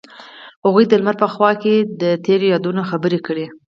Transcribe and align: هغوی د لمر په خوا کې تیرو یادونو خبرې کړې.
هغوی 0.65 0.83
د 0.87 0.93
لمر 0.99 1.15
په 1.23 1.27
خوا 1.33 1.51
کې 1.61 1.75
تیرو 2.25 2.45
یادونو 2.53 2.81
خبرې 2.91 3.19
کړې. 3.27 3.45